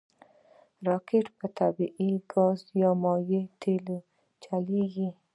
[0.87, 3.97] راکټ په طبعي ګاز یا مایع تېلو
[4.43, 5.09] چلیږي